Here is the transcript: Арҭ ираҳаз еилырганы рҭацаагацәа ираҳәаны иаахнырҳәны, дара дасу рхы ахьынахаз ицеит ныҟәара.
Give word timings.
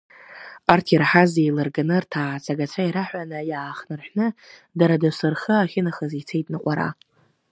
Арҭ 0.73 0.87
ираҳаз 0.93 1.31
еилырганы 1.41 1.97
рҭацаагацәа 2.03 2.81
ираҳәаны 2.87 3.39
иаахнырҳәны, 3.51 4.27
дара 4.79 4.95
дасу 5.01 5.29
рхы 5.33 5.53
ахьынахаз 5.57 6.11
ицеит 6.21 6.47
ныҟәара. 6.53 6.89